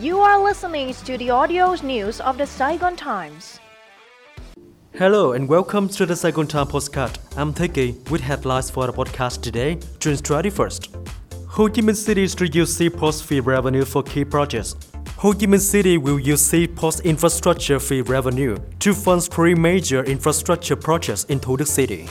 You 0.00 0.20
are 0.20 0.44
listening 0.44 0.92
to 0.92 1.16
the 1.16 1.30
audio 1.30 1.74
news 1.76 2.20
of 2.20 2.36
the 2.36 2.46
Saigon 2.46 2.96
Times. 2.96 3.58
Hello 4.92 5.32
and 5.32 5.48
welcome 5.48 5.88
to 5.88 6.04
the 6.04 6.14
Saigon 6.14 6.46
Times 6.46 6.70
postcard. 6.70 7.18
I'm 7.34 7.54
Theke 7.54 8.10
with 8.10 8.20
headlines 8.20 8.70
for 8.70 8.86
the 8.86 8.92
podcast 8.92 9.40
today, 9.40 9.78
June 9.98 10.16
21st. 10.16 10.94
Ho 11.48 11.68
Chi 11.68 11.80
Minh 11.80 11.96
City 11.96 12.28
to 12.28 12.46
use 12.46 12.76
seaports 12.76 13.22
fee 13.22 13.40
revenue 13.40 13.86
for 13.86 14.02
key 14.02 14.26
projects. 14.26 14.76
Ho 15.16 15.32
Chi 15.32 15.46
Minh 15.46 15.60
City 15.60 15.96
will 15.96 16.20
use 16.20 16.42
seaports 16.42 17.00
infrastructure 17.00 17.80
fee 17.80 18.02
revenue 18.02 18.58
to 18.80 18.92
fund 18.92 19.24
three 19.24 19.54
major 19.54 20.04
infrastructure 20.04 20.76
projects 20.76 21.24
in 21.30 21.38
Đức 21.38 21.66
City. 21.66 22.06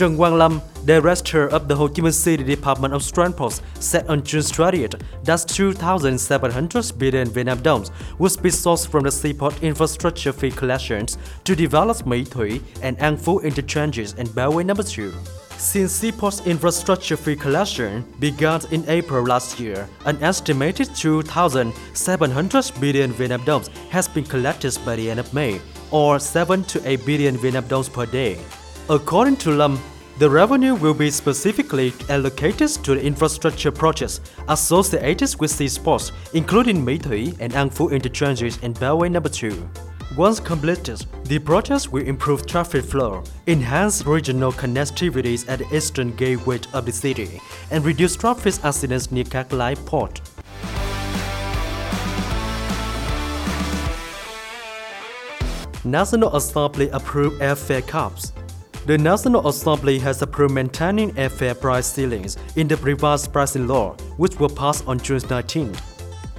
Trần 0.00 0.16
Quang 0.16 0.38
Lam, 0.38 0.62
Director 0.86 1.46
of 1.48 1.68
the 1.68 1.76
Ho 1.76 1.86
Chi 1.86 2.00
Minh 2.00 2.14
City 2.14 2.42
Department 2.42 2.94
of 2.94 3.02
Transport, 3.12 3.60
said 3.80 4.06
on 4.08 4.22
June 4.22 4.40
30th 4.40 4.98
that 5.24 5.46
2,700 5.46 6.98
billion 6.98 7.28
Vietnam 7.28 7.60
dollars 7.60 7.90
would 8.18 8.42
be 8.42 8.48
sourced 8.48 8.88
from 8.88 9.04
the 9.04 9.10
seaport 9.10 9.62
infrastructure 9.62 10.32
fee 10.32 10.52
collections 10.52 11.18
to 11.44 11.54
develop 11.54 11.98
Mỹ 12.06 12.24
Thủy 12.26 12.62
and 12.82 12.96
An 12.98 13.18
Phú 13.18 13.44
interchanges 13.44 14.14
and 14.16 14.26
Beltway 14.30 14.64
Number 14.64 14.82
2. 14.82 15.12
Since 15.58 15.92
seaport's 15.92 16.46
infrastructure 16.46 17.18
fee 17.18 17.36
collection 17.36 18.02
began 18.20 18.62
in 18.70 18.88
April 18.88 19.22
last 19.26 19.60
year, 19.60 19.86
an 20.06 20.16
estimated 20.22 20.88
2,700 20.94 22.72
billion 22.80 23.12
Vietnam 23.12 23.44
dollars 23.44 23.68
has 23.90 24.08
been 24.08 24.24
collected 24.24 24.78
by 24.86 24.96
the 24.96 25.10
end 25.10 25.20
of 25.20 25.34
May, 25.34 25.60
or 25.90 26.18
7 26.18 26.64
to 26.64 26.80
8 26.88 27.04
billion 27.04 27.36
Vietnam 27.36 27.66
dollars 27.68 27.90
per 27.90 28.06
day. 28.06 28.38
According 28.90 29.36
to 29.36 29.50
Lam, 29.52 29.78
the 30.20 30.28
revenue 30.28 30.74
will 30.74 30.92
be 30.92 31.10
specifically 31.10 31.94
allocated 32.10 32.68
to 32.68 32.94
the 32.94 33.02
infrastructure 33.02 33.72
projects 33.72 34.20
associated 34.48 35.34
with 35.40 35.56
these 35.56 35.78
ports, 35.78 36.12
including 36.34 36.84
Thủy 36.84 37.34
and 37.40 37.54
An 37.54 37.70
Phú 37.70 37.90
interchanges 37.90 38.58
and 38.62 38.74
Beltway 38.74 39.10
Number 39.10 39.30
2. 39.30 39.66
Once 40.18 40.38
completed, 40.38 41.06
the 41.24 41.38
projects 41.38 41.88
will 41.88 42.06
improve 42.06 42.44
traffic 42.44 42.84
flow, 42.84 43.24
enhance 43.46 44.04
regional 44.04 44.52
connectivities 44.52 45.48
at 45.48 45.60
the 45.60 45.74
eastern 45.74 46.14
gateway 46.16 46.60
of 46.74 46.84
the 46.84 46.92
city, 46.92 47.40
and 47.70 47.82
reduce 47.82 48.14
traffic 48.14 48.62
accidents 48.62 49.10
near 49.10 49.24
Lái 49.24 49.74
port. 49.86 50.20
National 55.82 56.36
Assembly 56.36 56.90
approved 56.90 57.40
airfare 57.40 57.86
caps. 57.86 58.34
The 58.86 58.96
National 58.96 59.46
Assembly 59.46 59.98
has 59.98 60.22
approved 60.22 60.54
maintaining 60.54 61.12
airfare 61.12 61.58
price 61.60 61.86
ceilings 61.86 62.38
in 62.56 62.66
the 62.66 62.78
revised 62.78 63.30
pricing 63.30 63.66
law, 63.66 63.94
which 64.16 64.40
will 64.40 64.48
passed 64.48 64.88
on 64.88 64.98
June 64.98 65.20
19. 65.28 65.76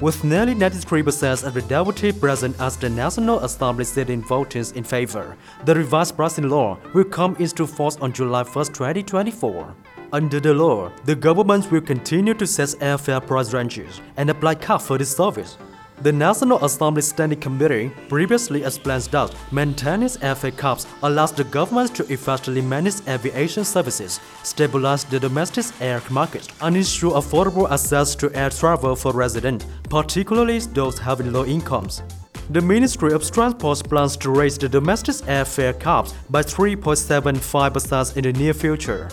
With 0.01 0.23
nearly 0.23 0.55
93% 0.55 1.45
of 1.45 1.53
the 1.53 1.61
deputy 1.61 2.11
present 2.11 2.59
as 2.59 2.77
the 2.77 2.89
National 2.89 3.39
Assembly 3.41 3.85
sitting 3.85 4.23
voting 4.23 4.65
in 4.73 4.83
favor, 4.83 5.37
the 5.65 5.75
revised 5.75 6.15
pricing 6.15 6.49
law 6.49 6.79
will 6.95 7.03
come 7.03 7.35
into 7.35 7.67
force 7.67 7.97
on 7.97 8.11
July 8.11 8.41
1, 8.41 8.65
2024. 8.65 9.75
Under 10.11 10.39
the 10.39 10.53
law, 10.53 10.91
the 11.05 11.15
government 11.15 11.71
will 11.71 11.81
continue 11.81 12.33
to 12.33 12.47
set 12.47 12.69
airfare 12.79 13.25
price 13.25 13.53
ranges 13.53 14.01
and 14.17 14.31
apply 14.31 14.55
cap 14.55 14.81
for 14.81 14.97
this 14.97 15.15
service. 15.15 15.57
The 16.01 16.11
National 16.11 16.57
Assembly 16.65 17.03
Standing 17.03 17.39
Committee 17.39 17.91
previously 18.09 18.63
explained 18.63 19.03
that 19.11 19.35
maintaining 19.51 20.07
airfare 20.07 20.57
caps 20.57 20.87
allows 21.03 21.31
the 21.31 21.43
government 21.43 21.95
to 21.95 22.11
effectively 22.11 22.61
manage 22.61 23.07
aviation 23.07 23.63
services, 23.63 24.19
stabilize 24.41 25.03
the 25.03 25.19
domestic 25.19 25.65
air 25.79 26.01
market, 26.09 26.47
and 26.61 26.75
ensure 26.75 27.11
affordable 27.11 27.69
access 27.69 28.15
to 28.15 28.35
air 28.35 28.49
travel 28.49 28.95
for 28.95 29.13
residents, 29.13 29.67
particularly 29.91 30.57
those 30.57 30.97
having 30.97 31.31
low 31.31 31.45
incomes. 31.45 32.01
The 32.49 32.61
Ministry 32.61 33.13
of 33.13 33.29
Transport 33.29 33.87
plans 33.87 34.17
to 34.17 34.31
raise 34.31 34.57
the 34.57 34.67
domestic 34.67 35.17
airfare 35.27 35.79
caps 35.79 36.15
by 36.31 36.41
3.75% 36.41 38.17
in 38.17 38.23
the 38.23 38.33
near 38.33 38.55
future. 38.55 39.07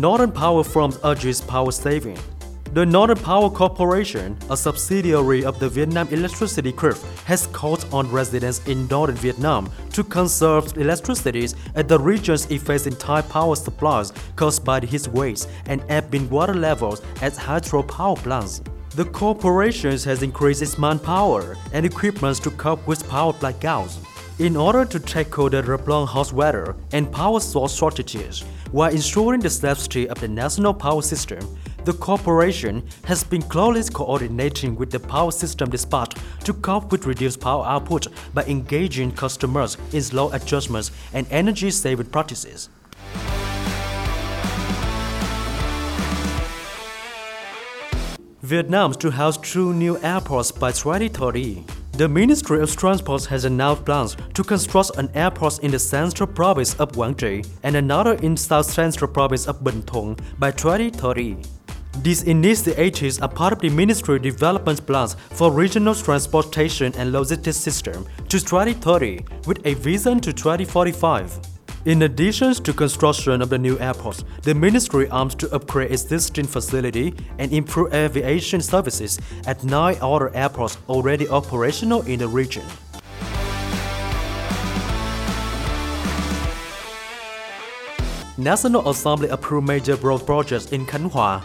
Northern 0.00 0.30
Power 0.30 0.62
Firm 0.62 0.92
urges 1.04 1.40
power 1.40 1.72
saving. 1.72 2.18
The 2.74 2.84
Northern 2.84 3.16
Power 3.16 3.48
Corporation, 3.48 4.36
a 4.50 4.56
subsidiary 4.56 5.42
of 5.42 5.58
the 5.58 5.70
Vietnam 5.70 6.06
Electricity 6.08 6.70
Group, 6.70 6.98
has 7.24 7.46
called 7.46 7.86
on 7.90 8.10
residents 8.10 8.60
in 8.68 8.86
northern 8.88 9.16
Vietnam 9.16 9.70
to 9.94 10.04
conserve 10.04 10.76
electricity 10.76 11.44
as 11.44 11.86
the 11.86 11.98
region 11.98 12.34
is 12.34 12.62
facing 12.62 12.94
tight 12.96 13.26
power 13.30 13.56
supplies 13.56 14.12
caused 14.36 14.66
by 14.66 14.80
the 14.80 14.86
heat 14.86 15.08
waves 15.08 15.48
and 15.64 15.82
ebbing 15.88 16.28
water 16.28 16.52
levels 16.52 17.00
at 17.22 17.32
hydropower 17.32 18.18
plants. 18.18 18.60
The 18.90 19.06
corporation 19.06 19.92
has 19.92 20.22
increased 20.22 20.60
its 20.60 20.76
manpower 20.76 21.56
and 21.72 21.86
equipment 21.86 22.42
to 22.42 22.50
cope 22.50 22.86
with 22.86 23.08
power 23.08 23.32
blackouts. 23.32 23.96
In 24.38 24.54
order 24.54 24.84
to 24.84 25.00
tackle 25.00 25.48
the 25.48 25.62
prolonged 25.62 26.10
hot 26.10 26.30
weather 26.34 26.76
and 26.92 27.10
power 27.10 27.40
source 27.40 27.74
shortages, 27.74 28.44
while 28.72 28.90
ensuring 28.90 29.40
the 29.40 29.50
safety 29.50 30.08
of 30.08 30.20
the 30.20 30.28
national 30.28 30.74
power 30.74 31.02
system, 31.02 31.38
the 31.84 31.92
corporation 31.92 32.82
has 33.04 33.22
been 33.22 33.42
closely 33.42 33.82
coordinating 33.92 34.74
with 34.74 34.90
the 34.90 34.98
power 34.98 35.30
system 35.30 35.70
dispatch 35.70 36.14
to 36.42 36.52
cope 36.52 36.90
with 36.90 37.06
reduced 37.06 37.40
power 37.40 37.64
output 37.64 38.08
by 38.34 38.42
engaging 38.44 39.12
customers 39.12 39.76
in 39.92 40.02
slow 40.02 40.32
adjustments 40.32 40.90
and 41.12 41.26
energy-saving 41.30 42.06
practices. 42.06 42.68
Vietnam 48.42 48.92
to 48.94 49.10
house 49.10 49.36
two 49.38 49.72
new 49.72 49.98
airports 50.02 50.52
by 50.52 50.70
2030. 50.70 51.64
The 51.96 52.06
Ministry 52.06 52.60
of 52.60 52.76
Transport 52.76 53.24
has 53.24 53.46
announced 53.46 53.86
plans 53.86 54.18
to 54.34 54.44
construct 54.44 54.98
an 54.98 55.08
airport 55.14 55.60
in 55.60 55.70
the 55.70 55.78
central 55.78 56.26
province 56.26 56.74
of 56.74 56.92
Trị 56.92 57.46
and 57.62 57.74
another 57.74 58.16
in 58.16 58.36
south 58.36 58.66
central 58.66 59.10
province 59.10 59.46
of 59.46 59.60
Thuận 59.60 60.18
by 60.38 60.50
2030. 60.50 61.38
These 62.02 62.24
initiatives 62.24 63.18
are 63.20 63.30
part 63.30 63.54
of 63.54 63.60
the 63.60 63.70
Ministry 63.70 64.18
Development 64.18 64.86
plans 64.86 65.16
for 65.30 65.50
regional 65.50 65.94
transportation 65.94 66.92
and 66.98 67.12
logistics 67.12 67.56
system 67.56 68.04
to 68.28 68.40
2030 68.40 69.24
with 69.46 69.64
a 69.64 69.72
vision 69.72 70.20
to 70.20 70.34
2045. 70.34 71.55
In 71.86 72.02
addition 72.02 72.52
to 72.52 72.72
construction 72.72 73.40
of 73.40 73.48
the 73.48 73.58
new 73.58 73.78
airport, 73.78 74.24
the 74.42 74.52
ministry 74.52 75.08
aims 75.12 75.36
to 75.36 75.48
upgrade 75.54 75.92
existing 75.92 76.48
facility 76.48 77.14
and 77.38 77.52
improve 77.52 77.94
aviation 77.94 78.60
services 78.60 79.20
at 79.46 79.62
nine 79.62 79.96
other 80.02 80.34
airports 80.34 80.78
already 80.88 81.28
operational 81.28 82.02
in 82.02 82.18
the 82.18 82.26
region. 82.26 82.64
National 88.36 88.90
Assembly 88.90 89.28
approved 89.28 89.68
major 89.68 89.94
road 89.94 90.26
projects 90.26 90.72
in 90.72 90.86
Khánh 90.86 91.08
Hòa. 91.08 91.40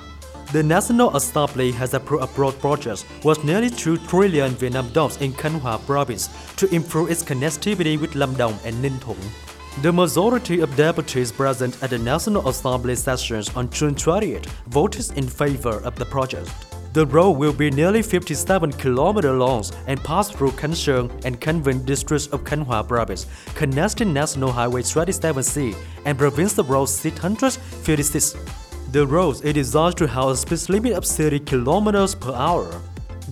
The 0.54 0.64
National 0.64 1.16
Assembly 1.16 1.72
has 1.74 1.94
approved 1.94 2.24
a 2.24 2.42
road 2.42 2.60
project 2.60 3.06
worth 3.24 3.44
nearly 3.44 3.70
2 3.70 3.98
trillion 4.08 4.50
Vietnam 4.54 4.90
dollars 4.92 5.18
in 5.22 5.34
Khánh 5.34 5.60
Hòa 5.60 5.78
province 5.86 6.30
to 6.56 6.68
improve 6.74 7.12
its 7.12 7.22
connectivity 7.22 8.02
with 8.02 8.16
Lâm 8.16 8.34
Đồng 8.34 8.58
and 8.66 8.82
Ninh 8.82 8.98
Thuận. 9.00 9.51
The 9.80 9.92
majority 9.92 10.60
of 10.60 10.76
deputies 10.76 11.32
present 11.32 11.82
at 11.82 11.90
the 11.90 11.98
National 11.98 12.48
Assembly 12.48 12.94
sessions 12.94 13.50
on 13.56 13.70
June 13.70 13.96
20th 13.96 14.46
voted 14.68 15.18
in 15.18 15.28
favor 15.28 15.82
of 15.86 15.96
the 15.96 16.06
project. 16.06 16.52
The 16.94 17.08
road 17.08 17.32
will 17.32 17.54
be 17.54 17.72
nearly 17.72 18.02
57 18.02 18.74
km 18.74 19.40
long 19.40 19.64
and 19.88 20.04
pass 20.04 20.30
through 20.30 20.52
Sơn 20.52 21.10
and 21.24 21.40
Vĩnh 21.40 21.86
districts 21.86 22.28
of 22.28 22.44
Khánh 22.44 22.66
Hòa 22.66 22.86
province, 22.86 23.26
connecting 23.56 24.14
National 24.14 24.52
Highway 24.52 24.84
27C 24.84 25.74
and 26.06 26.18
Provincial 26.18 26.66
Road 26.66 26.88
656. 26.88 28.36
The 28.92 29.08
road 29.08 29.44
is 29.44 29.54
designed 29.54 29.98
to 29.98 30.08
have 30.08 30.28
a 30.28 30.36
speed 30.36 30.70
limit 30.70 30.94
of 30.94 31.06
30 31.06 31.40
km 31.40 32.20
per 32.20 32.34
hour. 32.34 32.82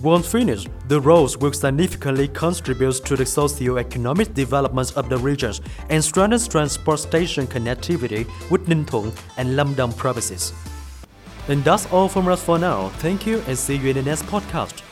Once 0.02 0.26
finished, 0.26 0.68
the 0.88 0.98
roads 0.98 1.36
will 1.36 1.52
significantly 1.52 2.26
contribute 2.28 3.04
to 3.04 3.16
the 3.16 3.26
socio-economic 3.26 4.32
development 4.32 4.96
of 4.96 5.10
the 5.10 5.18
regions 5.18 5.60
and 5.90 6.02
strengthen 6.02 6.40
transportation 6.48 7.46
connectivity 7.46 8.26
with 8.50 8.66
Ninh 8.66 8.86
Thuận 8.86 9.12
and 9.36 9.56
Lâm 9.56 9.74
Đồng 9.74 9.94
provinces. 9.94 10.54
And 11.48 11.62
that's 11.64 11.86
all 11.92 12.08
from 12.08 12.28
us 12.28 12.42
for 12.42 12.58
now. 12.58 12.88
Thank 13.00 13.26
you 13.26 13.42
and 13.46 13.58
see 13.58 13.76
you 13.76 13.90
in 13.90 13.96
the 13.96 14.02
next 14.02 14.24
podcast. 14.24 14.82